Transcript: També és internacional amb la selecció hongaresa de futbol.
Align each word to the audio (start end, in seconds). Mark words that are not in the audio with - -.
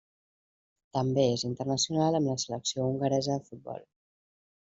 També 0.97 1.25
és 1.33 1.43
internacional 1.49 2.17
amb 2.21 2.31
la 2.31 2.37
selecció 2.45 2.87
hongaresa 2.87 3.35
de 3.39 3.47
futbol. 3.51 3.85